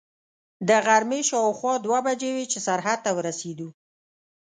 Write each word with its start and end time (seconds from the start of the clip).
د 0.67 0.69
غرمې 0.85 1.21
شاوخوا 1.29 1.73
دوې 1.83 1.99
بجې 2.07 2.29
وې 2.35 2.45
چې 2.51 2.59
سرحد 2.67 2.99
ته 3.05 3.11
ورسېدو. 3.17 3.69